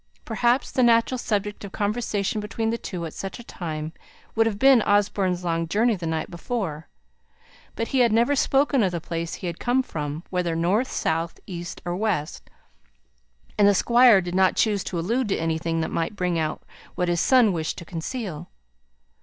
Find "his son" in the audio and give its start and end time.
17.07-17.53